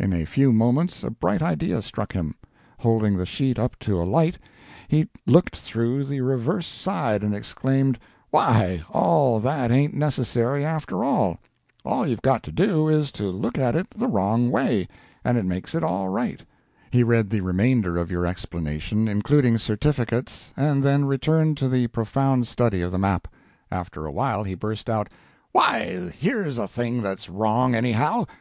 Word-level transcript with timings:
In 0.00 0.12
a 0.12 0.24
few 0.24 0.52
moments 0.52 1.04
a 1.04 1.10
bright 1.10 1.40
idea 1.42 1.80
struck 1.80 2.12
him. 2.12 2.34
Holding 2.78 3.16
the 3.16 3.24
sheet 3.24 3.56
up 3.56 3.78
to 3.78 4.02
a 4.02 4.02
light, 4.02 4.36
he 4.88 5.08
looked 5.28 5.54
through 5.54 6.02
the 6.06 6.22
reverse 6.22 6.66
side 6.66 7.22
and 7.22 7.32
exclaimed: 7.32 7.96
'Why, 8.30 8.82
all 8.90 9.38
that 9.38 9.70
ain't 9.70 9.94
necessary, 9.94 10.64
after 10.64 11.04
all! 11.04 11.38
All 11.84 12.04
you've 12.04 12.20
got 12.20 12.42
to 12.42 12.50
do 12.50 12.88
is 12.88 13.12
to 13.12 13.28
look 13.30 13.58
at 13.58 13.76
it 13.76 13.86
the 13.96 14.08
wrong 14.08 14.50
way, 14.50 14.88
and 15.24 15.38
it 15.38 15.44
makes 15.44 15.72
it 15.72 15.84
all 15.84 16.08
right!' 16.08 16.42
He 16.90 17.04
read 17.04 17.30
the 17.30 17.40
remainder 17.40 17.96
of 17.96 18.10
your 18.10 18.26
explanation, 18.26 19.06
including 19.06 19.56
certificates, 19.58 20.50
and 20.56 20.82
then 20.82 21.04
returned 21.04 21.56
to 21.58 21.68
the 21.68 21.86
profound 21.86 22.48
study 22.48 22.80
of 22.82 22.90
the 22.90 22.98
map. 22.98 23.28
After 23.70 24.04
a 24.04 24.10
while 24.10 24.42
he 24.42 24.56
burst 24.56 24.90
out: 24.90 25.08
"'Why, 25.52 26.10
here's 26.18 26.58
a 26.58 26.66
thing 26.66 27.02
that's 27.02 27.28
wrong, 27.30 27.76
anyhow! 27.76 28.24